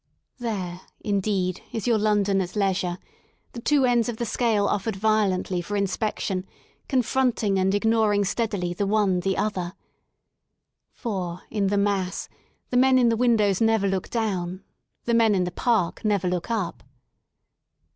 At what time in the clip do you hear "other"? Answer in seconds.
9.37-9.73